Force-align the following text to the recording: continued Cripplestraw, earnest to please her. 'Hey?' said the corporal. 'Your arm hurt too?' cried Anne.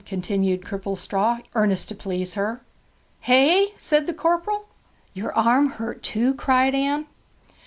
continued 0.03 0.63
Cripplestraw, 0.63 1.41
earnest 1.53 1.87
to 1.87 1.93
please 1.93 2.33
her. 2.33 2.61
'Hey?' 3.19 3.75
said 3.77 4.07
the 4.07 4.15
corporal. 4.15 4.65
'Your 5.13 5.31
arm 5.35 5.73
hurt 5.73 6.01
too?' 6.01 6.33
cried 6.33 6.73
Anne. 6.73 7.05